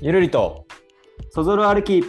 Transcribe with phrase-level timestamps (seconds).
[0.00, 0.66] ゆるりと
[1.30, 2.02] そぞろ歩き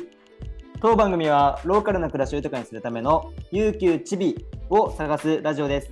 [0.81, 4.35] 当番組はローカルな暮らしを豊かにするための悠久ちび
[4.69, 5.91] を探すラジオです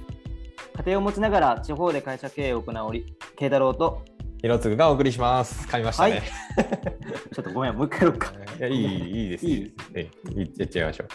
[0.77, 3.05] 家庭を持ちながら地方で会社経営を行うり
[3.35, 4.03] 慶太郎と
[4.41, 5.65] ひろつぐがお送りします。
[5.67, 6.11] 噛みましたね。
[6.11, 6.21] はい
[7.33, 8.83] ちょっとごめんもう一回やろうかいやいい
[9.23, 9.45] いいです。
[9.47, 9.53] いい？
[9.55, 9.75] いいです。
[9.95, 11.07] えいやっちゃいましょう。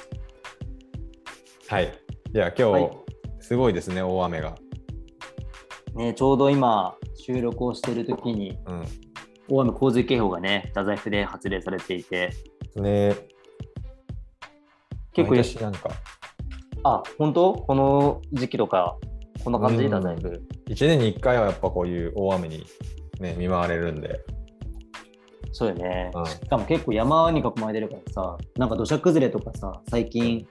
[1.68, 1.92] はい。
[2.32, 2.90] じゃあ今日、はい
[3.38, 4.56] すごいですね大雨が。
[5.94, 8.72] ねちょうど今収録をしている時にう
[9.50, 12.30] 大雨洪水警報がね太宰府で発令されていて。
[12.78, 12.82] ん。
[12.82, 13.14] ね。
[15.12, 15.90] 結構毎年なんか。
[16.84, 17.52] あ本当？
[17.54, 18.96] この時期とか
[19.44, 19.84] こんな感じ？
[19.84, 19.90] うん。
[19.90, 20.42] 太宰府。
[20.68, 22.64] 一年に一回はやっぱこういう大雨に
[23.18, 24.20] ね見舞われるんで。
[25.52, 26.26] そうよね、うん。
[26.26, 30.46] しかも結構山に囲まれてるからさなんか土砂崩れとかさ最近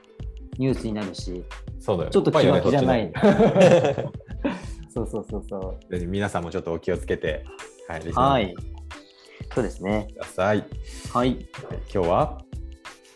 [0.58, 1.42] ニュースになるし
[1.78, 2.08] そうだよ。
[2.10, 2.12] ね。
[2.12, 3.10] ちょっと気が気じゃない。
[4.92, 5.98] そうそうそうそう。
[6.06, 7.46] 皆さんもちょっとお気をつけて、
[7.88, 8.54] はい、リスナーのはい
[9.54, 10.08] そうですね。
[10.14, 10.64] ください。
[11.12, 11.30] はい。
[11.92, 12.38] 今日は、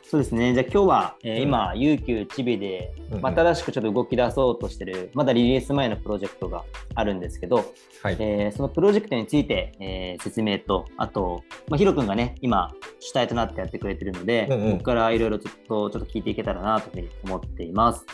[0.02, 0.52] そうですね。
[0.52, 1.42] じゃあ今日は、えーうん。
[1.42, 7.64] 今悠久ちびで、まあ新しくちょっと動き出そうとしてるまだリリース前のプロジェクトがあるんですけど、
[8.02, 8.16] はい。
[8.18, 14.72] えーそのプロジェクトについて、えー説明とあと、まあ、ヒロ君がね今主体となってやってくれてるので、うんうん。
[14.72, 18.04] ここからいろいろちょっとちょっと聞いていけたらなというふうに思っています。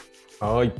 [0.40, 0.72] はい。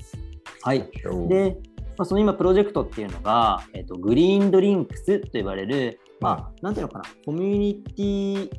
[0.62, 0.90] はい、
[1.28, 1.56] で、
[1.96, 7.04] まあ、その今プロジェクトっていうのが、えっとグリーンドリンクスと呼ばれる、まあ、なんていうのかな。
[7.24, 8.50] コミュニティ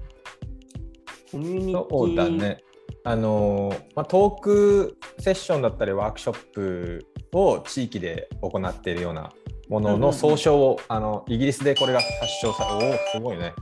[1.31, 2.58] コミュニティそうだね。
[3.04, 9.32] あのーまあ、トークセッションだったりワークショップを地域で行っているような
[9.70, 13.54] ものの総称を、あのイギリスでこれが発祥されおおすごいね。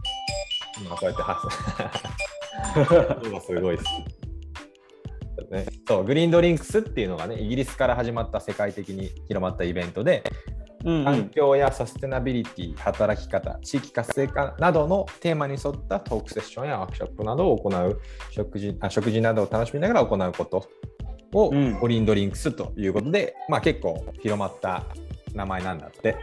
[0.82, 1.48] 今こうやって発
[3.28, 3.86] 今すごいです。
[5.52, 10.24] ね、そうグリーンドリンクスっていうのがねイギリスから始まった世界的に広まったイベントで、
[10.84, 20.70] 環ん境やサステナビリティ、働き方、地域活性化などのテーマに沿ったトークセッションやワークショップなどを行う食事あ食事などを楽しみながら行うこと
[21.34, 21.80] を、うん。
[21.82, 24.86] オリンドリンクスということで、まあ、結構広まった
[25.34, 26.18] 名前なんだって。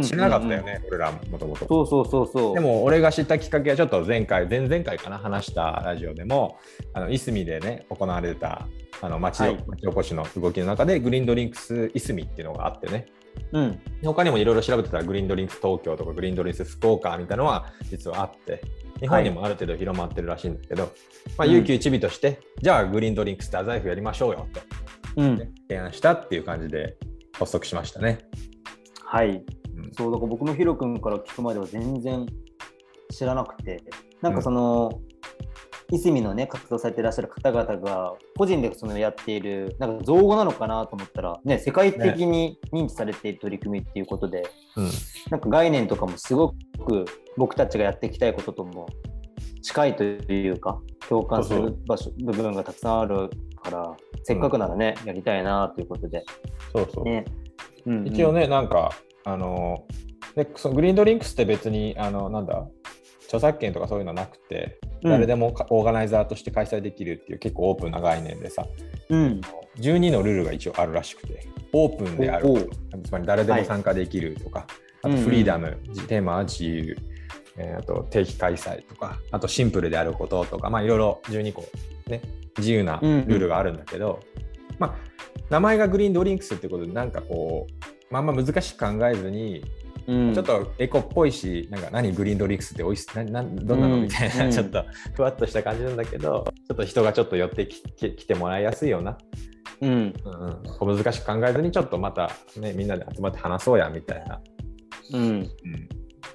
[0.00, 1.66] 知らなかったよね、俺らもともと。
[1.66, 2.54] そうそうそうそう。
[2.54, 6.58] でも俺が知ったきっかけはちょっと前回前々回かな話したラジオでも
[6.94, 8.68] あのいすみでね行われた
[9.00, 9.42] あの町
[9.86, 13.06] おこしの動きの中で Green Drinks いすみっていうのがあってね
[13.52, 13.80] うん。
[14.04, 18.62] 他にもいろいろ調べてたら Green Drinks 東京とか Green Drinks 福岡みたいなのは実はあって
[19.00, 20.92] 日本にもある程度広まってるらしいんだけど、
[21.36, 21.52] まあ、うん。
[21.52, 24.60] 有給一尾として、じゃあ Green Drinks で太宰府やりましょうよと、
[25.16, 25.38] うん。
[25.38, 26.96] ね提案したっていう感じで
[27.32, 28.18] 発足しましたね。
[29.04, 29.44] はい。
[29.76, 29.90] うん。
[29.92, 32.26] そうだから僕もヒロ君から聞くまでは全然
[33.10, 33.82] 知らなくて
[34.22, 35.00] なんかその、
[35.92, 44.90] いすみのね活動されてらっしゃる方々が個人でそのやっているなんか造語なのかなと思ったらね世界的に認知されている取り組みっていうことで、うん。
[45.30, 46.54] なんか概念とかもすご
[46.86, 47.04] く
[47.36, 48.88] 僕たちがやっていきたいこととも
[49.62, 53.30] 近いというか共感する場所部分がたくさんある
[53.62, 56.24] からせっかくならね、やりたいなということで。
[56.72, 57.04] そうそう。
[57.04, 57.24] ね、
[57.86, 58.08] うんうん。
[58.08, 58.92] 一応ね、なんか、
[59.24, 59.84] あの、
[60.36, 62.66] でそのグリーンドリンクスって別に、あの、なんだ、
[63.32, 65.10] 著作権とかそういうのなくて、うん。
[65.10, 68.66] 誰でもかオーガナイザーとして開催できるっていう結構オープンな概念でさ、
[69.08, 69.40] うん。
[69.78, 72.70] 12のルールが一応あるらしくて、オープンである
[73.02, 74.66] つまり誰でも参加できるとか、
[75.02, 75.78] あとフリーダム、
[76.08, 76.96] テーマは自由、
[77.56, 81.64] えーあと定期開催とか、あとシンプルであることとか、まあいろいろ12個
[82.08, 82.20] ね、
[82.58, 84.20] 自由なルールがあるんだけど、
[84.78, 84.94] まあ
[85.48, 89.64] 名前がグリーンドリンクスってことで、なんかこう、まあんま難しく考えずに、
[90.06, 90.34] うん。
[90.34, 93.96] ちょっとエコっぽいし、なんか何グリーンドリンクスっておいしななどんなの？
[93.96, 94.02] うん。
[94.02, 94.50] みたいな、うん。
[94.50, 99.18] ちょっとふわっとした感じなんだけど、ちょっと人がちょっと寄ってきき来てもらいやすいような、
[99.80, 99.90] うん。
[99.90, 104.40] うん難しく考えずに、ちょっとまた、ね、みんなで集まって話そうやみたいな、
[105.12, 105.22] うん。
[105.22, 105.48] うん、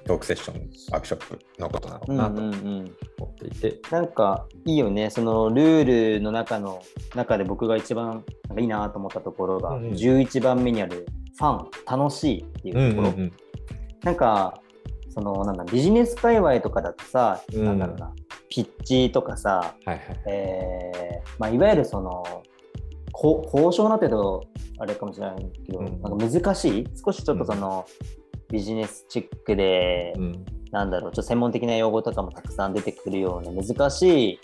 [0.04, 5.10] トークセッション、ワークショップのことなのかうんなとうんうん思っていて、なんかいいよね。
[5.10, 6.82] そのルールの中の
[7.14, 9.92] 中で僕が一番なんかいいなと思ったところが、うんうん。
[9.92, 11.06] 11番目にある
[11.38, 13.32] 「ファン楽しい」っていうところ、うん
[14.08, 14.62] なんか
[15.10, 17.64] そのなんだビジネス界隈とかだとさ、うん。
[17.64, 18.14] なんだろうな
[18.48, 20.00] ピッチとかさ、はいはい。
[20.26, 22.24] えーまあ、いわゆるその
[23.12, 24.44] こ交渉なっていうと
[24.78, 26.00] あれかもしれないけど、うん。
[26.00, 26.86] なんか難しい？
[27.04, 27.84] 少しちょっとその、
[28.50, 30.44] ビジネスチックで、うん。
[30.70, 34.40] なんだろうちょっと専門的な用語とかもたくさん出てくるような難しい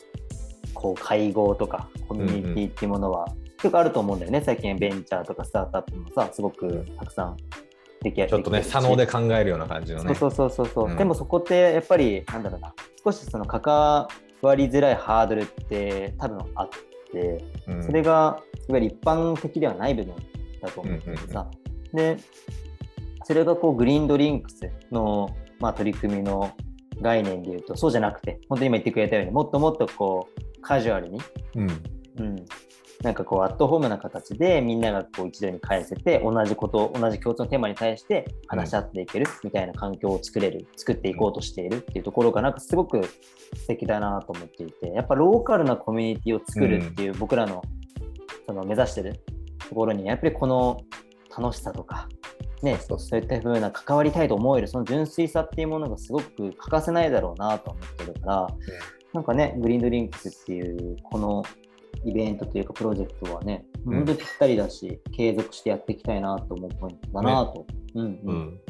[0.75, 7.37] こう会合とかコミュニティっていうものは結構あると思うんだよね、最近ベンチャーとかスタートアップもさすごくたくさん
[8.13, 10.15] ちょっとね、左脳で考えるような感じのね。
[10.15, 10.95] そうそうそうそう、う。
[10.95, 10.97] ん。
[10.97, 12.75] でもそこってやっぱりなんだろうな。
[13.05, 14.09] 少しその関
[14.43, 16.69] わりづらいハードルって多分あっ
[17.13, 17.83] てうん。
[17.83, 20.15] それがいわゆる一般的ではない部分
[20.61, 21.47] だと思うんですさ、
[21.93, 22.17] で
[23.25, 26.53] それがこうグリーンドリンクスの、まあ、取り組みの
[27.01, 31.21] 概念で言うとそうじゃなくて本当に今言ってくれたようにもっともっとこうカジュアルに、
[31.57, 31.71] うん。
[32.17, 32.37] うん、
[33.05, 47.63] なんかこうアットホームな形でみんながこう一度に返せて同じこと同じ共通のテーマに対して話し合っていけるみたいな環境を作れる作っていこうとしているっていうところがなんかすごく素敵だなと思っていてやっぱローカルなコミュニティを作るっていう僕らの
[48.47, 49.21] その目指してる
[49.69, 50.81] ところにやっぱりこの
[51.37, 52.09] 楽しさとか
[52.63, 58.47] ね、そういった風な関わりたいと思えるその純粋さっていうものがすごく欠かせないだろうなと思ってるから、
[59.13, 61.45] なんかね、グリーンドリンクスっていうこの
[62.05, 63.95] イベントというかプロジェクトはね、うん。
[63.97, 67.67] 本当にぴったりだし、継続してやっていきたいなと思うポイントだなと。
[67.95, 68.35] うんううん。
[68.37, 68.61] ん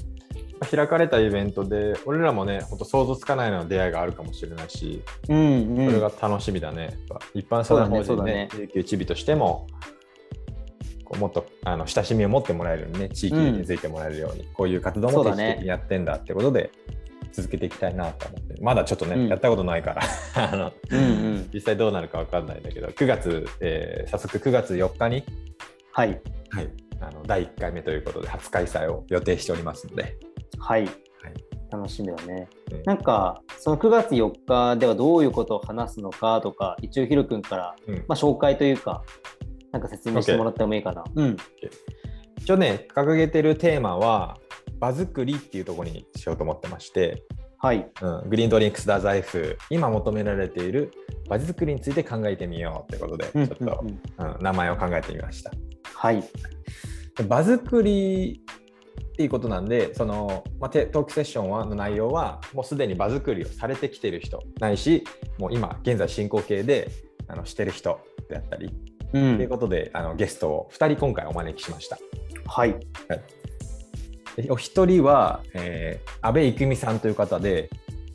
[0.70, 5.86] 開かれたイベントで俺らもね本当想像つかないような出会いがあるかもしれないしうんうん。
[5.86, 6.96] それが楽しみだね。
[7.34, 9.66] 一般社団法人ね、琉球チビとしても、
[11.04, 16.70] こうもっとあの親しみを持ってもらえるようにね、地域に根付いてもらえるように、こういう活動も定期的にやってんだってことで、
[17.34, 19.28] 続けていきたいなと思って、まだちょっとね、うん。
[19.28, 20.02] やったことないから。
[20.52, 21.02] あの、うんう
[21.38, 21.50] ん。
[21.52, 25.25] 実際どうなるかわかんないんだけど、9月、えー早速9月4日に、
[25.92, 26.20] はい。
[26.50, 26.69] はい、
[27.00, 30.16] あの第1回目ということで、初開催を予定しておりますので、
[30.58, 30.84] はい。
[30.84, 30.92] はい。
[31.72, 32.48] 楽しみだね。
[32.70, 37.94] うんなんか、その9月4日ではどういうことを話すのかとか、一応ヒロ君から、うん。
[37.96, 39.02] まあ、紹介というか、
[39.72, 41.02] なんか説明してもらってもいいかな。
[41.16, 41.36] うん。
[42.38, 44.38] 一応ね、掲げてるテーマは、
[44.78, 47.24] 場作りっていうところにしようと思ってまして、
[47.58, 47.90] はい。
[48.02, 50.92] うん、グリーンドリンクスダザイフ今求められている
[51.28, 55.50] バジ作りについて考えてみようってことで、うんちょっと、うんうんうん名前を考えてみました。
[55.94, 56.22] はい。
[57.16, 58.42] で場作り
[59.14, 65.04] っていうことなんでその、まあ、テトークセッションはの内容はもうすでに場作りをされてきている人ないし
[65.38, 66.90] もう今現在進行形で
[67.28, 68.70] あのしてる人であったり、う。
[69.12, 71.98] というんことであのゲストを2人今回お招きしました。
[72.46, 72.74] はい。
[73.08, 73.22] で
[74.50, 77.70] お一人は、えー、安倍郁美さんという方で、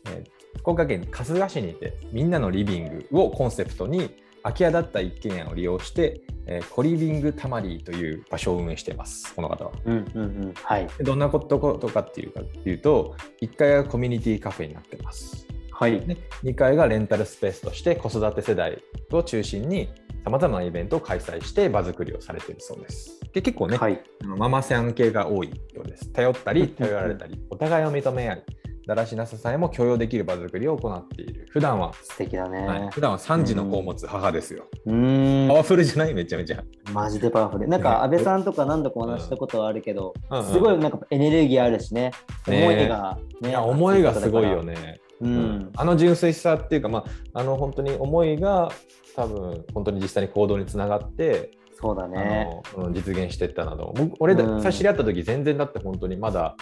[0.06, 4.10] えー福岡県春日市にいてみんなのリビングをコンセプトに
[4.44, 9.72] 空き家だった一軒家を利用して、えーコリビングタマリーという場所を運営していますこの方は。
[9.86, 10.54] うんうんうん。
[10.54, 10.88] はい。
[10.98, 15.48] でどんなことことかっていうかっていうと1階がコミュニティカフェになってます。
[15.72, 16.02] はい。
[16.02, 18.82] で2階がレンタルスペースとして子育て世代
[19.12, 19.90] を中心に
[20.24, 23.19] さまざまなイベントを開催して場作りをされているそうです。
[23.34, 24.02] で結構ね、はい。
[24.38, 26.12] ママさん系が多いようです。
[26.12, 28.44] 頼ったり、頼られたり、お互いを認め合い、
[28.88, 31.46] だらしなささえも許容できる場作りを行っている。
[31.52, 32.66] 普段は、素敵だね。
[32.66, 34.66] はい、普段は3児の子を持つ母ですよ。
[34.86, 35.48] うーん。
[35.48, 36.14] パワフルじゃない？
[36.16, 36.64] めちゃめちゃ。
[36.92, 37.68] マジでパワフル。
[37.68, 42.12] なんか安倍さんとか何度かお話ししたことはあるけど、うんうんすごいなんかエネルギーあるしね。
[42.48, 43.50] ね思いが、ね。
[43.50, 44.74] いや、思いがすごいよね。
[44.74, 45.00] ね。
[45.22, 45.72] ううんん。
[45.76, 48.72] あの純粋さっていうか、まあ、あの本当に思いが
[49.16, 52.62] 多分本当に実際に行動につながって、そうだね。
[52.92, 56.56] 実現していったなど僕俺、うん最初知り合った時全然だって本当にまだ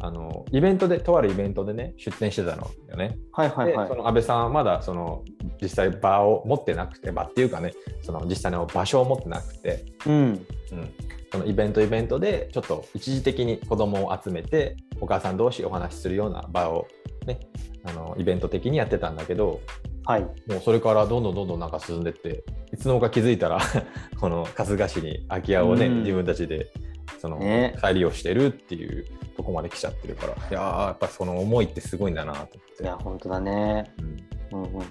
[0.00, 3.18] あのイベントでとあるイベントでね出店してたのよね。
[3.32, 3.96] はいはいはいでそ。
[3.96, 5.24] の安倍さんはまだその
[5.60, 7.72] 実際場を持ってなくて場っていうかね
[8.02, 10.14] その実際の場所を持ってなくて、うん。
[10.14, 10.94] うん、
[11.32, 16.86] そのイベントイベントでちょっと一時的に子供を集めてお母さん同士お話しするような場を
[17.26, 17.40] ね
[17.84, 19.60] あのイベント的にやってたんだけど
[20.04, 20.22] はい。
[20.22, 22.42] もうそれからどんどんどんどんなんか進んでって
[22.78, 23.58] いつの間にか気づいたら
[24.20, 26.68] この春日市に空き家をね、うん自分たちで
[27.20, 29.04] そのね再利用してるっていう
[29.36, 32.82] とこまで来ちゃってるからいやーやっぱその思いってすごいんだなと思って。
[32.84, 33.92] いや、本当だね。
[34.52, 34.84] うんうんうんうん。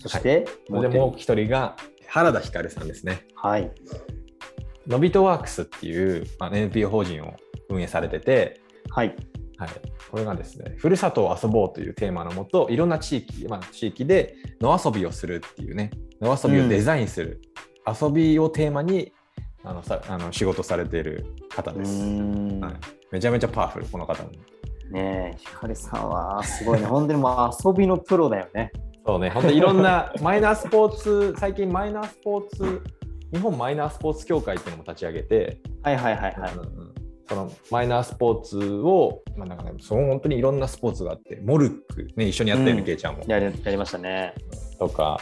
[0.00, 3.26] そして、それでもう一人が原田光さんですね。
[3.34, 3.70] はい。
[4.86, 7.34] のびとワークスっていう、まあ、NPO 法人を
[7.68, 9.14] 運営されてて、はい。
[9.58, 9.70] はい、
[10.10, 17.40] これがですね、ふるさとを遊ぼうというテーマのもと、いろんな地域、まあ、地域で野遊びをするっていうね、野遊びをデザインする、
[17.86, 19.12] 遊びをテーマに
[19.64, 22.02] あのさあの仕事されている方うです。
[22.02, 22.74] はい。
[23.10, 24.30] めちゃめちゃパワフル、この方も。
[24.90, 26.86] ねえ、ひかりさんはすごいね。
[26.86, 28.70] 本当にもう遊びのプロだよね。
[29.04, 32.82] そうね、本当にいろんな マイナースポーツ、最近マイナースポーツ、
[33.32, 36.54] 日本マイナースポーツ協会っていうのも立ち上げて、はいはいはいはい。
[36.54, 36.85] うんうん
[37.28, 43.24] そのマイナースポーツを、まあなんかね、その本当にいろんなスポーツがあって、モルック、ね、一緒にやったよね、うんケイちゃんも。
[43.26, 44.34] やりやりましたね。
[44.78, 45.20] とか、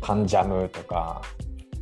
[0.00, 1.22] パンジャムとか、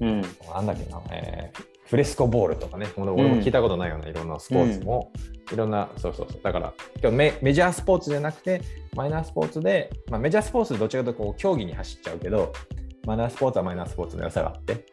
[0.01, 0.21] うん。
[0.21, 5.11] なんだっけな、えーフレスコボールとかね、俺俺も聞いたことないような、いろんなスポーツも、
[5.51, 8.61] いろんな、そうそうそう、だから、今日メメジャースポーツじゃなくて、
[8.95, 12.53] マイナースポーツで、まあ、メジャースポーツでどちらかというとこう競技に走っちゃうけど、
[13.07, 14.85] マイナースポーツはマイナースポーツの良さがあって、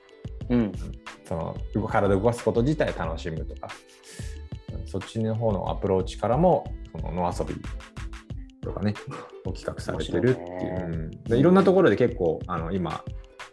[0.50, 0.72] うん。
[1.26, 3.68] その動体を動かすこと自体楽しむとか、
[4.86, 6.66] そっちの方のアプローチからも、
[7.00, 7.56] その野遊び
[8.62, 8.94] とかね、
[9.46, 10.48] を企画されてるっていう。
[10.48, 13.04] いねうんでいろんなところで結構、あの今、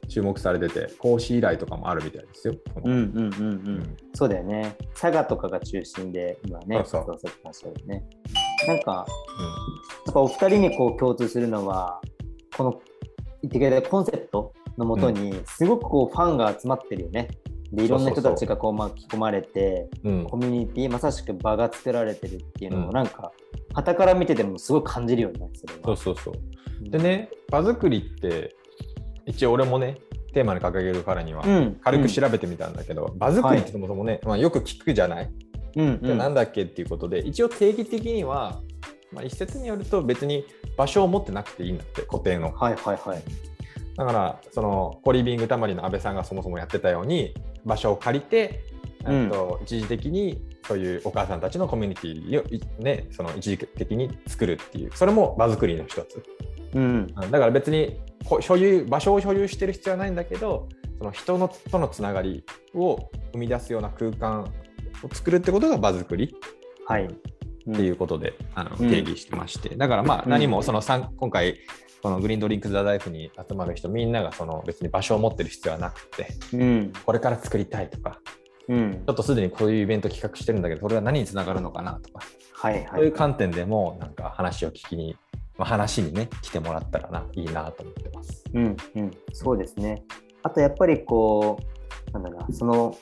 [0.08, 2.54] 注目されてて、講師依頼とかもあるみたいですよ。
[2.84, 3.36] うんうんうんう。
[3.38, 4.76] うんんそうだよね。
[4.94, 8.04] 佐賀とかが中心で今ね、活動されてましたよね。
[8.66, 9.06] なんか、
[10.06, 12.00] やっぱお二人にこう共通するのは、
[12.56, 12.80] この
[13.42, 17.28] 言ってくれたコンセプトのもとに、すごくこうファンが集まってるよね。
[17.72, 20.24] でいろんな人たちがこう巻き込まれてうん。
[20.24, 23.06] コミュニティまさしく場が作られてるっていうのうんをなん。
[23.06, 23.32] か
[23.74, 25.80] 傍から見ててもすごい感じるよねそれは。
[25.84, 26.90] そうそうそう。
[26.90, 28.54] でね、場作りって、
[29.24, 29.98] 一応俺もね、
[30.34, 35.30] テーマに掲げるからには、うん、軽く調べてみたんだけど、場作りってそもそもね、まあ、よく聞くじゃない、
[35.76, 36.02] うんうん。
[36.02, 38.60] でなんだっけっていうことで、一応定義的には、
[39.12, 40.44] まあ、一説によると別に
[40.76, 42.50] 場所を持ってなくていいんだって、固定の。
[42.52, 43.22] はいはいはい。
[43.96, 47.34] だから、そのコリビングたまりの安倍さんがそもそもやってたように、
[47.64, 48.64] 場所を借りて、
[49.04, 56.22] うんあと一時的にそういうお母さんたちのコミュニティを、いね、その一時的に作るっていう、それも場作りの一つ。
[56.74, 60.68] うんうんだから別にこ所有場所を所有してる必要はないんだけど
[60.98, 62.44] その人のとのつながり
[62.74, 64.42] を生み出すような空間
[65.02, 66.34] を作るってことが場作り
[66.86, 67.08] はい。
[67.70, 71.58] っていうことで、あのうん定義してまして、だからまあうん何もその三今回
[72.02, 76.92] このグリーンドリンク・ザ・ライフに集まる人みんながその別に場所を持ってる必要はなくてうん。
[77.06, 78.18] これから作りたいとか
[78.68, 79.12] うんちょ。
[79.12, 83.12] っとすでにこういうイベント企画してるんだけどそれは何につながるのかなとかはいはいそういう。
[83.12, 85.16] 観点でもなんか話を聞きに、
[85.56, 88.44] まあ、話にね来てもらったらないいなと思ってます。
[88.52, 89.10] うんうん。
[89.32, 90.02] そうですね。
[90.42, 91.58] あとやっぱりこ
[92.08, 92.96] う、なんだろうな、その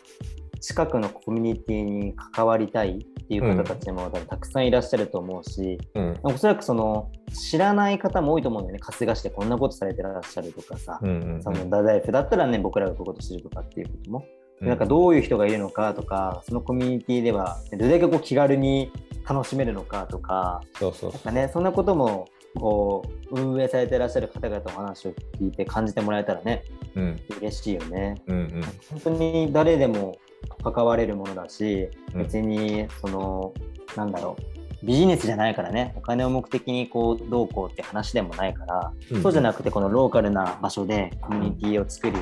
[0.61, 6.19] 近くのコミュニティに関わりたいっていう方たちも多分たくさんいらっしゃると思うし、うん。
[6.23, 8.81] おそらくその知らない方も多いと思うんだよね。
[8.83, 11.43] 春日市でこんなことされてらっしゃるとかさ、うんうんうん。
[11.43, 14.25] そのダダイフだったらね、僕らがこういうことするとかっていうことも、
[14.61, 14.69] うん。
[14.69, 18.93] なんかどういう人がいるのかとか、そのコミュニティではどれだけこう気軽に
[19.29, 21.12] 楽しめるのかとか、そうそう。
[21.12, 22.26] なんかね、そんなことも
[22.57, 26.64] こう運営されてらっしゃる方々の話を聞いて感じてもらえたらね、
[26.97, 27.21] うん。
[27.38, 28.17] 嬉しいよね。
[28.26, 28.62] うんうん。
[28.90, 30.17] 本当に誰でも
[30.62, 32.23] 関われるものだし、うん。
[32.23, 33.52] 別にその、
[33.97, 34.37] なんだろ
[34.83, 39.23] う、ビジネスじゃないからね、お金を目的にこうどうこうって話でもないから、うん。
[39.23, 42.17] そうじゃなくて、このローカルな場所でコミュニティを作り、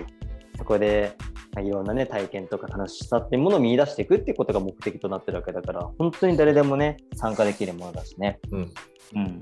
[0.57, 1.14] そこで
[1.54, 8.40] まあいろんなね、体験とか楽しさっていうものを見出していくっていうことが目的となってるわけだから、本当に誰でもね、参加できるものだしね。
[8.50, 8.61] うん。
[8.61, 9.40] うん。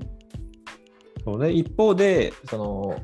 [1.23, 2.95] そうね、一方でその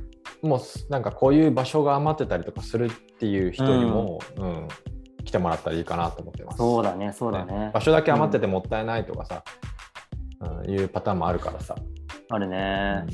[0.43, 0.59] もう
[0.89, 4.67] なんかこういう場所が余ってたりとかするっていう人にも、うん。
[4.67, 4.92] 来
[5.33, 6.57] てもらったらいいかなと思ってます。
[6.57, 7.71] そうだね、そうだね。
[7.73, 9.43] 場所だけ余っててもったいないとかさ、
[10.39, 10.71] うん。
[10.71, 11.75] いうパターンもあるからさ、
[12.29, 13.05] あるね。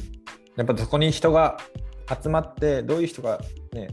[0.55, 1.57] やっぱそこに人が
[2.21, 3.39] 集まってどういう人が
[3.73, 3.87] ね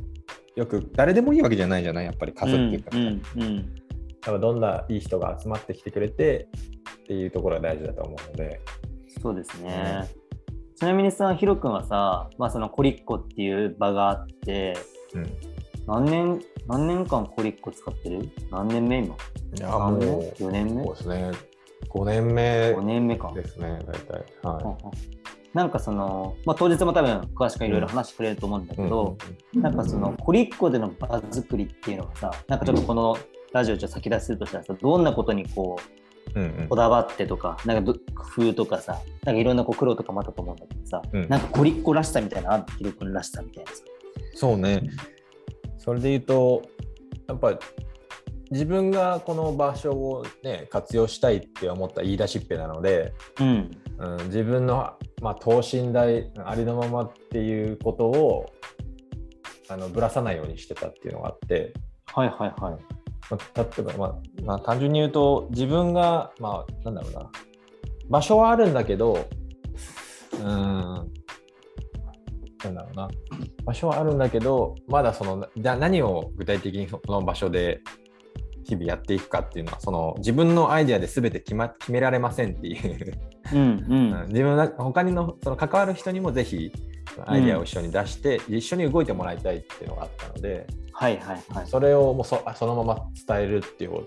[0.57, 2.05] よく誰でもいいわけじゃないじゃない？
[2.05, 3.05] やっぱり数っていうか、うんう
[3.39, 3.75] んうん。
[3.75, 3.81] だ
[4.27, 6.49] からどんないい人が集まってきてくれて
[7.03, 8.61] っていうところが大事だと思うので、
[9.23, 10.05] そうですね。
[10.77, 14.77] ちなみにさ、ヒロ君はさ、まあ、そのコリッコっていう場があって、
[15.15, 15.25] うん、
[15.87, 18.29] 何年、何年間コリッコ使ってる？
[18.51, 19.15] 何年目今？
[19.15, 20.85] いや3もう年 ?4 年目？
[20.85, 21.31] そうですね
[21.89, 23.33] 5年目 ?5 年目か。
[23.33, 24.77] ですね大体はうんうん
[25.55, 28.77] なんかその、まあ、当日も多分詳しくいろいろ話してくれると思うんだい。
[28.77, 29.17] けど、
[29.55, 33.17] なんかそのコリッコでの場作りっていうのがさ、なんかちょっとこの
[33.55, 35.79] ラジオをちょ先出しするとしたらさ、どんなことにこ
[36.35, 43.79] う、うんうんこだわってとか、なんかど工夫とかさ、なんかいろんなこう苦労とかもあったと思うんだけどさ、うんなんかコリッコらしさみたいなヒロ君らしさみたいなさ。
[44.35, 44.83] そうね。
[45.87, 46.63] それで言うと、
[47.29, 47.59] やっぱり
[48.51, 53.71] 自分がこの場所を、ね、活用したいって思った言い出しっぺなので、うん。
[53.99, 58.53] うん、自分の、まあ、等身大ありのままっていうことを
[59.69, 61.73] あのぶらさないようにしてたっていうのがあって、
[62.13, 62.97] はいはいはい。
[63.31, 64.15] まあ、例えば、まあ
[64.45, 67.31] まあ、単純に言うと自分が、まあ、なんだろうな
[68.09, 69.29] 場所はあるんだけど
[73.67, 77.83] 場所はあるんだけどまだそのじゃあ何を具体的にその場所で
[78.65, 84.27] 日々やっていくかっていうのはその自分のアイデアで全て決,、ま、決められませんっていううんうん。
[84.29, 86.73] 自分が他にのその関わる人にもぜひ
[87.27, 91.67] アイデアを一緒に出して、一緒に動いてもらいたいっていうのがあったので、はいはいはい。
[91.67, 94.05] それをもうそそのまま伝えるっていう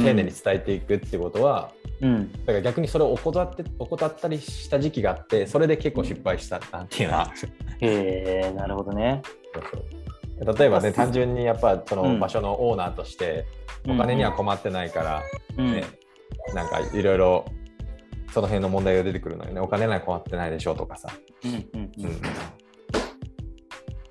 [0.00, 2.32] 丁寧に伝えていくっていうことは、うん。
[2.32, 7.32] だから逆にそれを怠って怠ったりした時期があってそれで結構失敗したなっていうのは
[7.80, 9.22] へえ、なるほどね。
[9.54, 13.46] そうそう例えばねあ単純にやっぱそうんの場所のオーナーとして
[13.88, 15.22] お金には困ってないから、
[15.56, 15.72] うん。
[15.72, 15.84] ね
[16.54, 17.44] なんかいろいろ
[18.32, 21.08] その辺の問題が出てくるのよねお金には困ってないでしょとかさ、
[21.44, 22.20] うんうんううんん。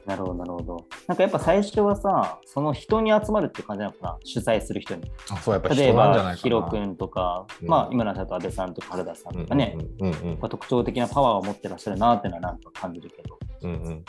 [0.06, 0.86] なるほどなるほど。
[1.08, 5.12] なんかやっぱ最初はさ、その人に集まるって感じなのかな、主催する人に。
[5.32, 13.38] あそうやっぱ例えばヒロ君とか、うんまあ今の話だと安倍さんとか原田さんとかね、うんうんうんまあ特徴的なパワーを持ってらっしゃるなっていうのはなんと感じるけど。
[13.64, 14.06] うんうん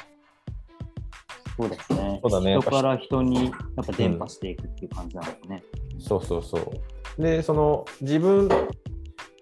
[1.59, 2.21] そうですね。
[2.23, 5.62] そうだね人から人にやっぱ伝播していくっていう感じなのかね。
[5.99, 7.23] そうそうそう。
[7.23, 8.50] で、その自分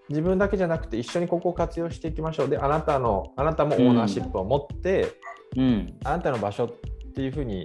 [0.08, 5.14] 自分だけじゃなくて一緒にここを活用していきましょうであなたのあなたもオーナーシップを持って、
[5.56, 5.98] うん。
[6.04, 7.64] あなたの場所っていうふうに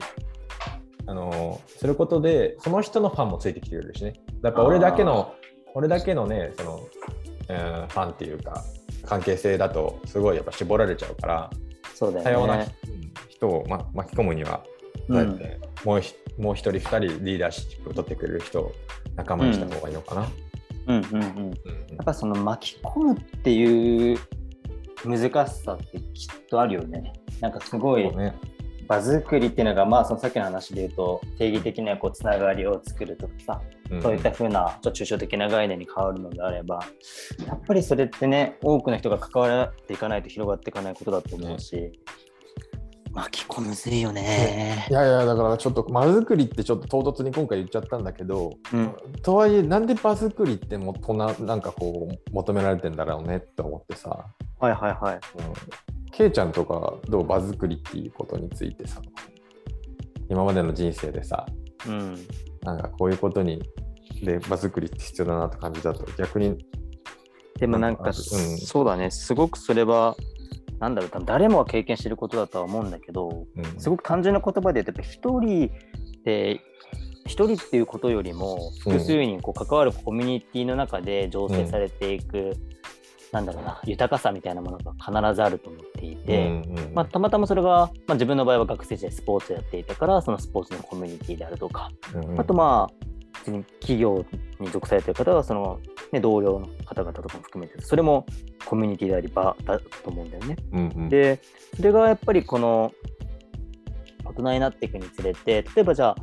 [1.08, 5.34] あのすることでその人のファンもついてきてくれるしねやっぱ俺だけの
[5.74, 6.88] 俺だけのねその、
[7.50, 8.64] えーファンっていうか
[9.06, 11.50] 関係性だとすごいやっぱ絞られちゃうから
[11.96, 12.76] そうだ多様なよね。
[13.30, 14.64] 人を、ま、巻き込むには、
[15.08, 18.72] うんそうやってもうひもう一人二人リーダーシップを取ってくれる人を
[19.16, 20.28] 仲間にした方がいいのかな。
[20.88, 21.22] うんうんうん。
[21.22, 24.20] うんやっぱその巻き込むっていう
[25.04, 27.14] 難しさってきっとあるよね。
[27.42, 28.10] なんかすごい
[28.88, 36.80] 場作りっていうのが、まあそのさっきの話で言うと定義的なこうつながりを作るとかさ、うんそういった風なちょっと抽象的な概念に変わるのであれば、
[37.48, 41.92] やっぱりそれってね、多くの人が関わっていかないと広がっていかないことだと思うし、
[43.12, 44.86] 巻き込むずいよね。
[44.90, 44.94] い。
[44.94, 48.96] やいやだからちょっと場作りってちょっと唐突に今回言っちゃったんだけど、うん。
[49.24, 54.26] とはいえなんで場作りってもこんななんかこう求められてんだろうねって思ってさ、
[54.60, 55.16] はいはいはい。
[55.16, 59.02] うん、ケイちゃんとかどう場作りっていうことについてさ
[60.30, 61.46] 今までの人生でさ
[61.88, 62.16] うん。
[62.62, 63.62] なんかこういうことに
[64.22, 66.58] で場作りって必要だなって感じだと逆に
[67.60, 68.14] でもなんか、うん。
[68.14, 70.16] そうだね、すごくそれは、
[70.80, 73.80] なんだろう、多分誰もが経験してることだとは思うんだけど、うん。
[73.80, 75.72] すごく単純な言葉で言うと、やっぱ一人
[76.24, 76.62] で、
[77.26, 82.54] 一人っていうことよりも、複数人こう関わるコミュニティの中で醸成されていく、
[83.32, 93.06] なんだろうな、豊かさみたいなものが必ずあると思っていて、うんうんまあ、たまたまそれが、まあ、自分の場合は学生時代スポーツやっていたから、そのスポーツのコミュニティであるとか、うんあとまあ、
[93.40, 94.26] 別に企業
[94.60, 95.80] に属されている方は、その、
[96.12, 98.26] ね、同僚の方々とかも含めて、それも
[98.66, 100.56] コミュニティであり場だと思うんだよね。
[100.72, 101.10] うんうん。
[101.10, 101.40] で、
[101.76, 102.92] それがやっぱりこの、
[104.26, 106.16] 大人になっていくにつれて、例えばじゃあ、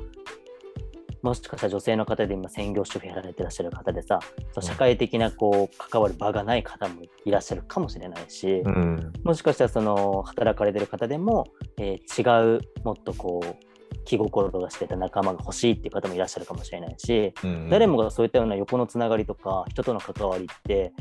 [1.26, 4.20] もしかしたら女性の方で今専業主婦やられてらっしゃる方でさ、
[4.52, 9.12] そう社会的なこう関わる場がない方もいらっしゃるかもしれないし、うん。
[9.24, 13.66] もしかしたらその働かれてる方でも、えー違うもっとこう
[14.04, 17.68] 気心が知れた仲間が欲しいっていう方もいらっしゃるかもしれないし、うん。
[17.68, 20.92] 誰もがそういったような横のつながりとか人との関わりって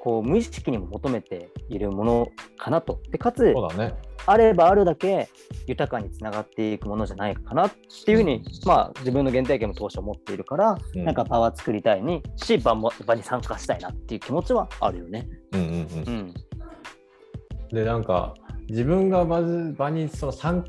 [0.00, 3.00] こう無意識にも求めているものかなと。
[3.10, 3.94] でかつね。
[4.26, 5.28] あればあるだけ
[5.66, 7.72] 豊かにつながっていくものじゃないかなっ
[8.04, 11.04] ていうふうに、まあ、自分の原体験も当初思っているから、うん。
[11.04, 15.28] なんか場は作りたいにし場も場に参加したいなっていう気持ちはあるよね。
[15.52, 16.08] うんうんうん。
[16.08, 16.34] うん。
[17.72, 18.34] でなんか
[18.68, 20.64] 自分がまず場にその参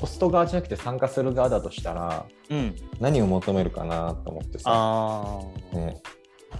[0.00, 4.70] ホスト側じゃなくて参加する側だとしたらうん、何を求めるかなと思ってさ、
[5.72, 6.00] ね、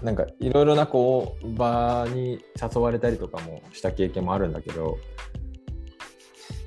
[0.03, 4.99] なんかいろいろなこう場に誘われたりとかもした経験もあるんだけど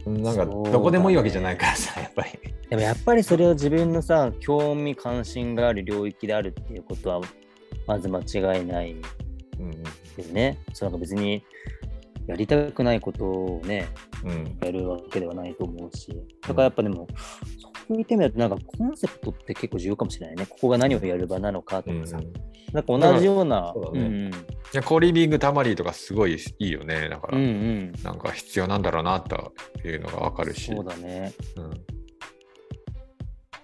[0.05, 2.31] なんかどこでもいいわけじゃないからさやっぱり。
[2.69, 7.21] でもやっぱりそれを自分のさ興味関心がある領域であるっていうことは
[7.85, 8.91] まず間違いない。
[8.91, 8.97] よ
[9.59, 9.63] う
[10.31, 10.33] ん。
[10.33, 10.57] ね。
[10.73, 11.43] そうなんか別に
[12.27, 13.89] やりたくないことをね
[14.23, 14.31] うん。
[14.31, 16.09] うんやるわけではないと思うし。
[16.41, 17.07] だからやっぱでも、
[17.87, 20.45] そういった意味だとなんかコンセプトって結構重要かもしれないね。
[20.45, 22.19] ここが何をやる場なのかとうんかさ、
[22.73, 23.71] なんか同じような。
[23.73, 24.31] そうだねうん
[24.73, 29.53] いやコーリービングタマリーとかすごいいいよねだから、うんうんうんなんか必要なんだろうなと
[29.85, 31.33] いうのがわかるしそうだね。
[31.57, 31.71] うん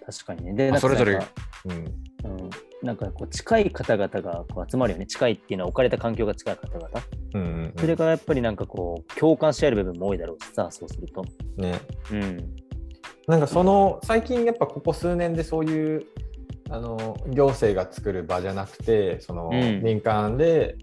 [0.08, 0.72] 確かにね。
[0.72, 1.20] で、それぞれ
[1.66, 2.50] うんうん、
[2.82, 5.06] なんかこう近い方々がこう集まるよね。
[5.06, 6.90] 近いっていうのは置かれた環境が近い方々。
[7.34, 11.26] うんうんうんそれがやっぱりなんかこう共感し合える部分も多いだろうしさ、そうすると。
[11.58, 11.80] ね
[12.12, 12.56] うん。
[13.28, 16.06] なんかその最近やっぱここ数年でそういう
[16.70, 20.78] あの行政が作る場じゃなくてそのうん民間で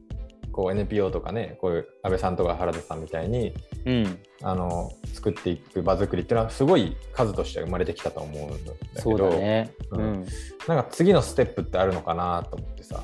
[0.52, 3.54] こう NPO とかねこういう安倍さんとか原田さんみたいに
[3.86, 4.18] うん。
[4.46, 9.72] あの作っていく場作りっていうのはすごい数として生まれてきたと思うんだけそうね。
[9.90, 10.26] ううんん。
[10.68, 13.02] なんか次のステップってあるのかなと思ってさ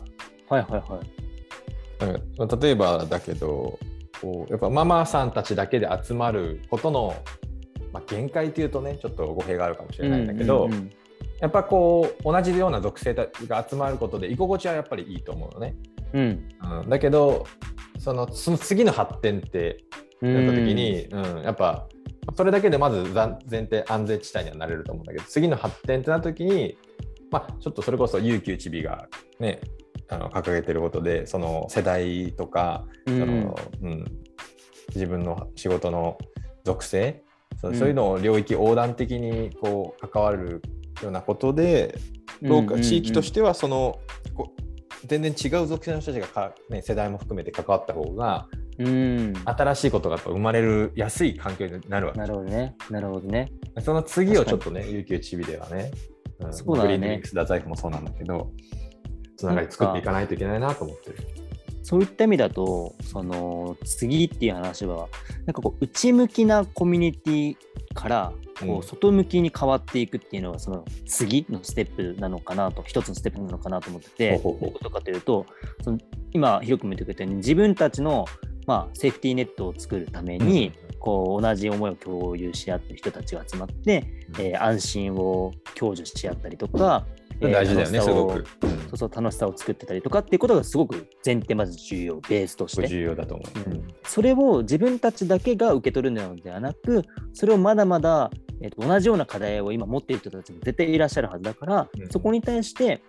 [0.51, 2.61] はいはいはい。
[2.63, 3.79] 例えばだけど
[4.21, 7.15] こうやっぱママさんたちだけで集まることの、
[7.93, 10.93] まあ、限界っていうとねちょっと語弊があるかもしれないんだけど、うんうんうん。
[11.41, 15.75] やっぱこう同じような属性が集まることで居心地はやっぱりいいと思うのね。
[16.13, 16.49] うん。
[16.83, 17.47] うん、だけど
[17.99, 19.85] そのその次の発展って
[20.23, 21.43] うんなった時に、うん。
[21.43, 21.87] やっぱ
[22.37, 26.77] それだけでまずざ前提安全地帯にはなれると思うんだけど次の発展ってなった時に、
[27.31, 29.61] まあ、ちょっとそれこそ勇気一尾がね
[30.09, 34.05] あの掲げてることでその世代とかその、うん。
[34.95, 36.19] 自分の仕事の
[36.65, 37.23] 属性
[37.61, 40.63] そういうのを領域横断的にこう関わる
[41.03, 41.99] ようなことで、
[42.41, 43.99] ローカ地域としてはその
[45.07, 48.47] 全然違う属性の人たちがか、ね、世代も含めて関わった方が
[48.81, 49.35] て、うん。
[49.45, 52.75] 新しいことが生まれるやすい環境になるわけなるほどね。
[52.91, 53.53] なるほどね。
[53.83, 55.91] その次をちょっとね、有給チビではね、
[56.41, 58.51] うんそうだねグリーンドリンクス・ダザイフもそうなんだけど、
[59.37, 61.19] つながり作っていかないといけないなと思ってる。
[61.83, 65.09] そういった意味だとその次っていう話は
[65.47, 67.57] なんかこう内向きなコミュニティ
[67.95, 75.47] からこう外向きに変わっていくっていうのがその次のステップなのかなと一つのステップなのかなと思っててどういうことかというと
[75.83, 75.99] その
[76.33, 78.27] 今ひろくも言ってくれたように自分たちの
[78.67, 84.05] まあ、セーフティーネットを作るために、こう同じ思いを共有し合ってる人たちが集まって、
[84.39, 87.05] えー、安心を享受し合ったりとか、
[87.49, 88.45] 大事だよね、すごく、
[88.89, 103.01] そうそう楽しさを作ってたりとかっていうことがすごく前提まず重要ベースとして重要だと思う、うん、それを自分たちだけが受け取るのではなくそれをまだまだ、えーと、同じような課題を今持っている人たちも絶対いらっしゃるはずだから、うん、そこに対して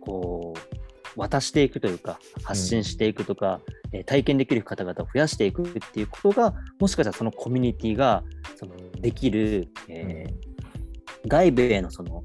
[0.00, 0.78] こう
[1.18, 3.60] 渡していくというか発信していくとか、
[3.92, 8.22] え体験できる方々を増やしていくっていうことがもしかしたらそのコミュニティが
[8.56, 12.22] そのできる、えー、外部へのその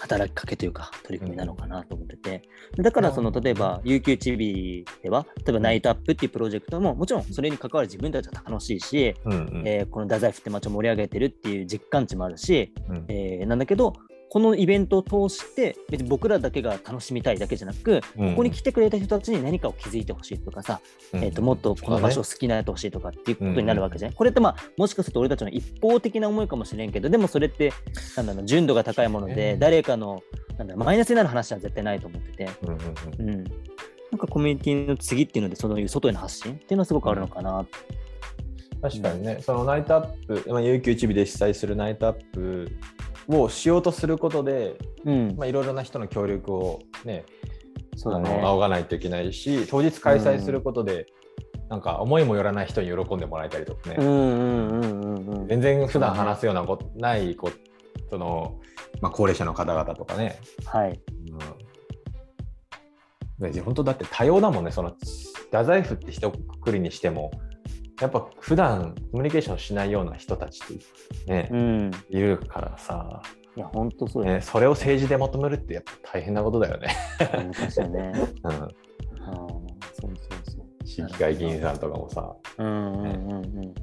[0.00, 2.42] 働きかけというか取り組みなのかなと思ってて。
[2.78, 13.94] だからその例えば UQ チビでは例えばナイトアップっていうプロジェクトももちろんそれに関わる自分たちは楽しいし、うんうん、えー、この太宰府って街を盛り上げてるっていう実感値もあるし、うん、えー、なんだけど
[14.30, 20.80] このイベントを通して別に僕らだけが楽しみたいだけじゃなく、うん、ここに来てくれた人たちに何かを気づいてほしいとかさ、
[21.12, 27.72] うん、えーと、もっとこの場所を好きになってほしいとかっていうことになるわけじゃない、うん、これってまあもしかすると俺たちの一方的な思いかもしれんけどでもそれって
[28.16, 30.22] なんだろう純度が高いもので誰かの
[30.58, 32.48] なんだマイナスになる話は絶対ないと思ってて、
[33.18, 37.66] うん、なんかコミュニティの次っていうのでそういう外への発信っていうのはすごくあるのかな。
[38.82, 42.72] 確かにね、そのナイトアップ、まあ、有給一日で主催するナイトアップ
[43.38, 45.34] をしようとすることで、うん。
[45.36, 47.24] まあ、いろいろな人の協力をね
[47.96, 48.40] そうだね。
[48.42, 51.06] 仰がないといけないし当日開催することで、
[51.54, 53.96] うん、なんか思いもよらない人に喜んでもらえたりとかね。
[55.48, 57.50] 全然普段話すようなこと、ないこ
[58.10, 58.58] その、
[59.00, 60.40] まあ、高齢者の方々とかね。
[60.64, 61.00] はい、
[63.40, 64.70] うん、本当だって多様だもんね。
[64.70, 67.30] その太宰府って一括りにしても
[68.00, 70.78] やっぱ普段コミュニケーションしないような人たちっ
[71.26, 73.22] てね、うん、いるからさ。
[73.56, 74.40] いや、本当そうね。
[74.40, 76.96] それを政治で求めるってやっぱ大変なことだよね。
[77.18, 78.12] 難しいね。
[78.44, 78.50] うん。
[78.50, 78.70] あそう
[80.00, 80.12] そう
[80.50, 80.86] そう。
[80.86, 82.32] 市議会議員さんとかもさ。
[82.58, 83.74] うんうんうんうん。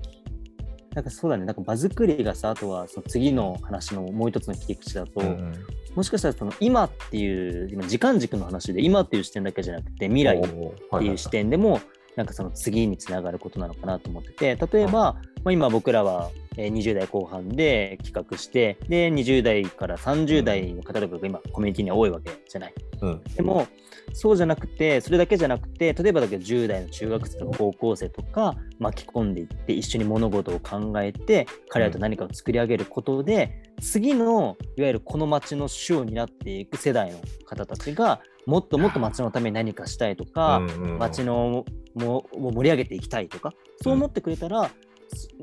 [0.96, 5.54] なんかそうだね、なんか場作りがさ、あとはその次の話のもう一つの切り口だと、うん、
[5.96, 11.82] もしかしたらその今っていう今時間軸の話で今っていう視点だけじゃなくて未来っていう視点でも
[12.18, 22.74] なんかその次につながることなのかなと思ってて例えば、まあ、今僕らは20代後半で企画してで20代から30代の方とかが今コミュニティには多いわけじゃない。
[23.02, 23.68] うん、でも
[24.14, 40.62] そうじゃなくてそれだけじゃなくて例えばだけど10代の中学生とか高校生とか巻き込んでいって一緒に物事を考えて彼らと何かを作り上げることで、次のいわゆるこの街の主を担っていく世代の方たちがもっともっと街のために何かしたいとか、
[40.98, 41.66] 街の
[41.98, 44.72] も盛り上げていきたいとかそう思ってくれたら、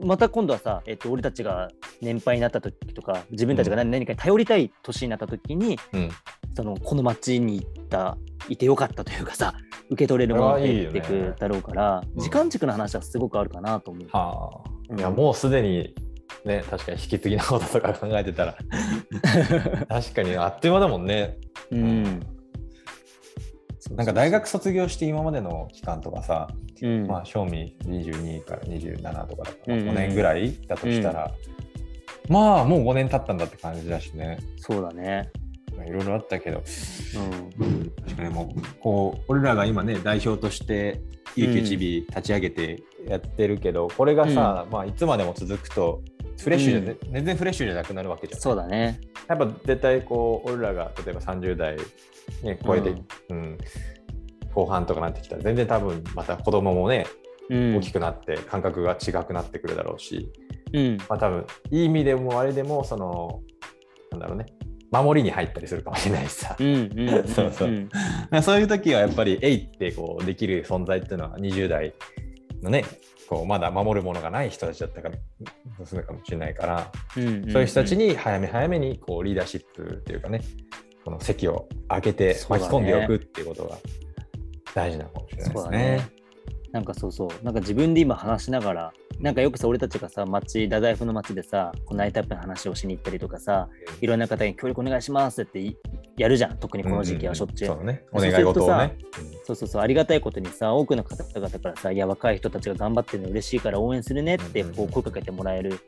[0.00, 1.68] うん、また今度はさ、えっと、俺たちが
[2.00, 6.10] 年配になった時とか自分たちが何,、かに頼りたい年になった時に、うん、
[6.56, 8.16] そのこの街に行った
[8.48, 9.54] いてよかったというかさ
[9.90, 14.08] 受け取れるものが減っていくだろうから、ねうん、時間軸の話はすごくあるかなと思う。
[14.10, 15.94] はあ、いやもうすでに
[16.44, 18.56] ね確かに引き継ぎなこととか考えてたら。
[19.88, 21.38] 確かにあっという間だもんね。
[21.70, 22.33] うん
[23.90, 26.48] なんか大学卒業して今までの期間とかさ、
[26.82, 31.30] うん、まあ、賞味22から27とかだから5年ぐらいだとしたら、
[32.28, 34.38] うん、まあもう5年経ったんだって感じだしね。
[34.56, 35.30] そうだね。
[35.86, 36.62] いろいろあったけど、
[37.58, 41.00] うん、確かにもうこう俺らが今ね代表として
[41.36, 46.02] 有給チビ立ち上げてやってるけど、これがさ、まあ、いつまでも続くと
[46.38, 48.40] フレッシュじゃ、ね、全然フレッシュじゃなくなるわけじゃん。
[48.40, 49.00] そうだね。
[49.28, 51.76] やっぱ絶対こう俺らが例えば30代
[52.42, 52.98] ね、超えて、うん、
[53.30, 53.58] うん、
[54.54, 57.06] 後半とかなってきたら全然多分また子供もね、
[57.50, 60.30] うん、大きくなって感覚が違くなってくるだろうし、
[60.72, 60.96] うん。
[61.08, 63.42] まあ、多分いい意味でもあれでもその
[64.10, 64.46] なんだろうね
[64.90, 66.54] 守りに入ったりするかもしれないしさ、
[67.34, 71.92] そうそう、そういう時はやっぱりえいってこうできる存在っていうのは20代
[72.62, 72.84] のね
[73.28, 80.42] こうまだ守るものがない人たちだったからするかもしれないから、そういう人たちに早め早めにこうリーダーシップっていうかね
[81.04, 83.76] この席を開けて巻き込んでおくっていうことが
[84.74, 86.08] 大事なのかもしれないですね。
[86.74, 93.68] ねなんかそうそう、なんか自分で今話しながら、なんかよくさ、俺たちがさ、町、太宰府の町でさ、このナイトアップの話をしに行ったりとかさ、
[94.00, 95.76] いろんな方に協力お願いしますって
[96.16, 97.72] やるじゃん、特にこの時期はしょっちゅう。
[97.72, 98.96] うんうん、そうね、お願い事をね。
[99.44, 105.78] そうそうそう、ありがたいことにさ、多くの方々からさ、いや、若い人たちが頑張ってるの嬉しいから応援するねってこう声かけてもらえる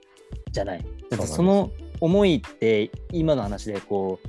[0.53, 0.85] じゃない。
[1.11, 1.71] だってその
[2.01, 4.29] 思いって、今の話でこう、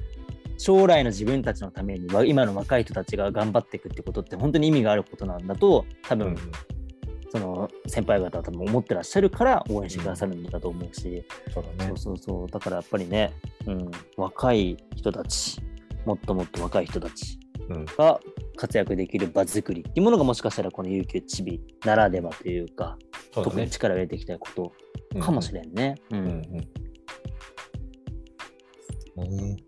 [0.57, 6.37] 将来の自分たちのためにわ今の若い人たちが頑張っていくってことって本当に意味があることなんだと多分、うん
[7.29, 11.87] その先輩方は多分思ってらっしゃるから応援してくださるんだと思うし、そうだね。
[11.87, 11.97] そう。
[11.97, 12.47] そうそう。
[12.47, 13.33] だからやっぱりね、
[13.65, 15.61] うん、若い人たち
[16.05, 17.37] もっともっと若い人たち
[17.69, 17.85] うん。
[17.85, 18.19] が
[18.55, 23.05] 活躍できる場作りっていうものがもしかしたらこの有給チビならではというかね。
[23.31, 23.69] 特に。
[23.69, 24.71] 力を入れていきたいこと
[25.19, 25.95] かもしれんね。
[26.11, 26.19] うん。
[26.19, 26.31] うんう
[29.21, 29.27] ん。
[29.51, 29.66] うん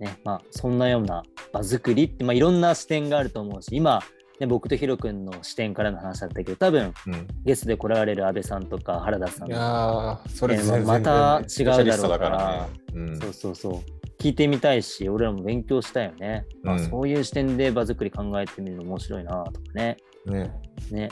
[0.00, 4.00] ねまあ、そんなような場作りって、まあ、いろんな視点があると思うし今、
[4.40, 7.28] ね、僕とヒロ君の視点からの話だったけど多分うん。
[7.44, 12.80] ゲストで来られる安倍さんとか原田さんいやーそれねまた違うだろうからね。
[12.94, 13.20] うん。
[13.20, 13.80] そうそうそう。
[14.18, 19.98] 聞いてみたいし俺らも勉強したよね、まあ、うんそういう視点で場作り考えてみるの面白いなとかね。
[20.24, 20.50] ね。
[20.90, 21.08] ね。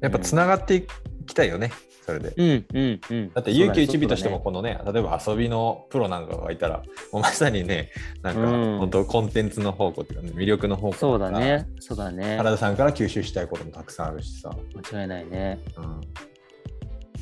[0.00, 0.90] やっぱつながっていき
[1.38, 1.70] たいよね、
[2.04, 2.34] それで。
[2.36, 3.32] うんうんうん。
[3.32, 7.90] だって、有給一日としても、このね、例えば遊びのプロなんかがいたら、もうまさにね、
[8.22, 8.78] なんか、うん。
[8.78, 12.36] 本当コンテンツの方向っていうかね、魅力の方向そうだねそうだね。
[12.36, 14.50] 原田さんから吸収したいこともたくさんあるしさ。
[14.92, 15.58] 間違いないね。
[15.76, 16.00] うん。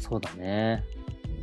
[0.01, 0.83] そうだね。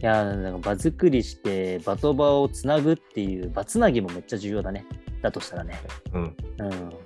[0.02, 4.86] いやなんか場作りして場と場をつなぐっていう場つなぎもめっちゃ重要だね。
[5.22, 5.80] だとしたらね。
[6.14, 6.36] うん、うん。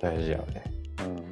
[0.00, 0.64] 大事やよね。
[1.06, 1.14] うん。
[1.14, 1.27] はい。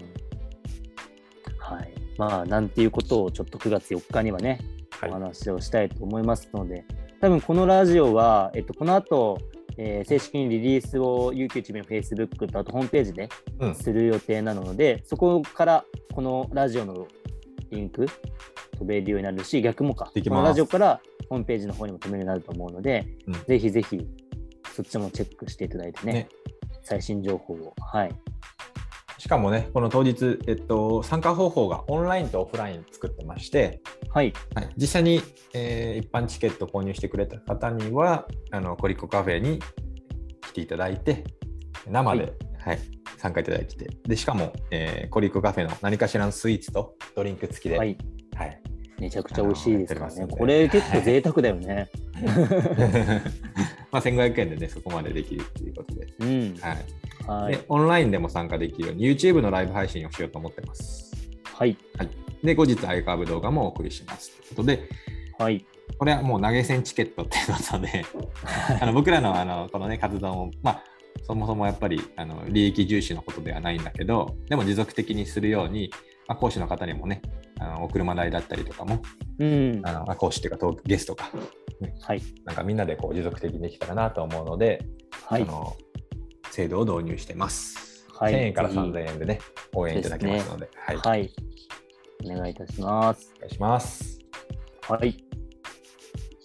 [2.18, 4.60] まあ、なんていうことをちょっと9月4日にはね、
[5.00, 6.84] はいお話をしたいと思いますので、
[7.20, 9.38] 多分このラジオは、えっと、この後、
[9.76, 17.06] えー正式にリリースを UQ の Facebook とあとホームページでうん、する予定なので、そこからこのラジオの
[17.70, 18.06] リンク
[18.78, 20.10] 飛べるようになるし、逆もか。
[20.14, 24.06] このラジオからホームページの方にも飛べるようになると思うので、うんぜひぜひ
[24.74, 26.28] そっちもチェックしていただいてね、ね
[26.82, 27.74] 最新情報を。
[27.80, 28.14] はい。
[29.18, 34.32] しかもね、この当日、えっと、参加方法がオンラインとオフライン作ってまして、はい。
[34.54, 35.22] はい、実際に、
[35.54, 39.60] えー一般チケット購入してくれた方には、あのコリコカフェに
[40.42, 41.24] 来ていただいて、
[41.90, 42.78] 生で、はい
[43.16, 47.96] 参加いただいて、でしかも、えーコリコカフェの何かしらのスイーツとドリンク付きで、ははいい。
[48.34, 48.60] はい、
[49.00, 50.26] めちゃくちゃ美味しいですからね。
[50.28, 51.88] これ結構贅沢だよね。
[53.90, 56.56] まあ1500円でね、そこまでできるということで、うん。
[56.60, 57.64] はいはいで。
[57.68, 61.12] オンラインでも参加できるように YouTube のライブ配信をしようと思ってます。
[61.44, 61.76] はい。
[61.96, 62.10] はい、
[62.42, 64.88] で、後日アイカーブ動画もお送りしますということで、
[65.38, 65.64] はい。
[65.98, 68.04] これはもう投げ銭チケットっていうことで、
[68.80, 70.84] あの僕らのあのこの、ね、活動も、まあ、
[71.22, 75.90] そもそもやっぱりあの利益重視のことではないんだけど、でも持続的にするように、
[76.28, 77.22] まあ、講師の方にもね、
[77.58, 79.00] あのお車代だったりとかも、
[79.38, 79.80] うん。
[79.84, 81.30] あのまあ講師っていうかゲストか、
[82.02, 82.22] はい。
[82.44, 84.84] なんかみんなでこう持続的にできたらなと思うので、
[85.26, 85.44] はいあ。
[85.46, 85.76] の
[86.50, 88.06] 制度を導入してます。
[88.12, 89.40] はい1000円からぜひ3000円でね、
[89.74, 91.30] 応援いただけますので、はい、おはい。
[92.24, 93.34] お願いいたします。
[93.40, 94.18] 願いします。
[94.88, 95.12] はい。
[95.12, 95.18] じ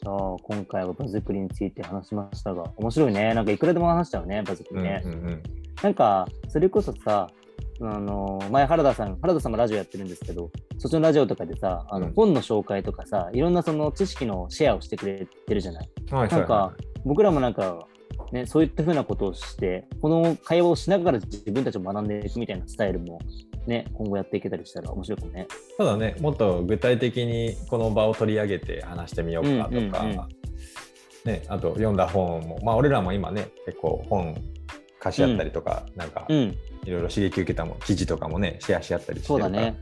[0.05, 3.33] ゃあ、今回は場作りについて話しましたが、面白いね。
[3.33, 5.01] なんかいくらでも話しちゃうね、場作りね。
[5.05, 5.43] うんうんうん
[5.81, 7.27] なんか、それこそさ、
[7.81, 15.89] あの前原田さん、原田さんもラジオやってるんですけど、そっちのラジオとかでさ、あのうん本の紹介とかさ、いろんなその知識のシェアをしてくれてるじゃない。
[16.11, 17.87] はいなんか、僕らもなんか、
[18.31, 23.19] ね、そういったふうなことをして、この会話をしながら自分たちを学んでいくみたいなスタイルも、
[23.67, 25.47] ね、今後やっていけたりしたら面白いかもね。
[25.77, 30.41] そうだね、もっと具体的にこの場を取り上げて話してみようかとか、うんうんうん
[31.25, 34.35] ね、あと読んだ本も、まあ、俺らも今ね、結構本
[34.99, 39.77] 貸し合ったりとか、なんかうん、いろいろ刺激受けたも記事とかもね、シェアし合ったりしてそうだね。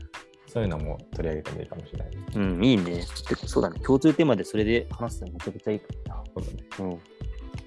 [0.46, 2.08] そういうのも取り上げてもいいかもしれない。
[2.34, 3.02] うん、いいね。
[3.46, 3.78] そうだね。
[3.80, 5.86] 共通テーマでそれで話すのめちゃくちゃいいか
[6.34, 6.92] そうだねもな。
[6.92, 7.00] うん。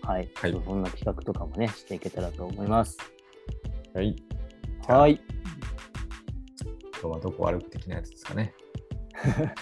[0.03, 0.29] はい。
[0.35, 2.97] はいそんな企画とかもね、していけたらと思います。
[3.93, 4.15] はい、
[4.87, 5.21] はい。
[7.01, 8.53] 今日はどこ歩く的なやつですかね。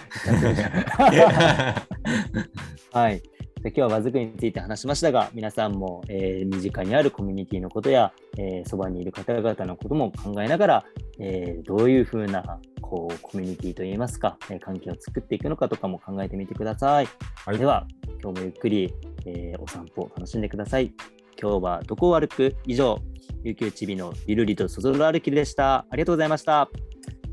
[2.91, 3.21] はい。
[3.61, 10.85] で今日は場作りについて話しましたが、皆さんも、えー身近にあるコミュニティのことや、えーそばにいる方々のことも考えながら、
[11.19, 17.07] えーどういうふうなこうコミュニティといいますか、えー関係を作っていくのかとかも考えてみてください。
[17.45, 17.85] はいでは、
[18.23, 18.91] 今日もゆっくり、
[19.25, 20.93] えーお散歩を楽しんでください。
[21.41, 22.55] 今日はどこを歩く？
[22.65, 22.99] 以上、
[23.43, 25.85] 琉球ちびのゆるりとそぞろ歩きでした。
[25.89, 26.61] ありがとうございました。
[26.61, 26.69] あ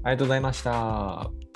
[0.07, 1.48] りがとうございました。